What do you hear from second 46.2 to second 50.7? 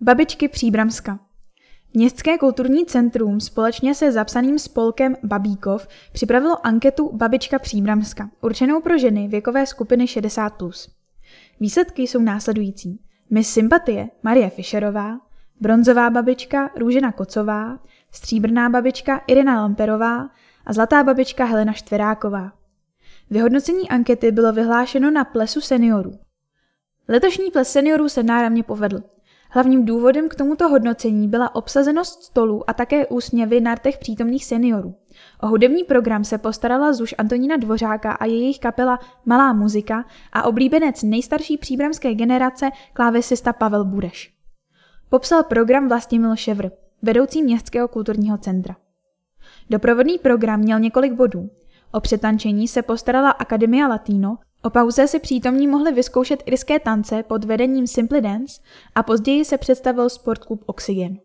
Ševr, vedoucí Městského kulturního centra. Doprovodný program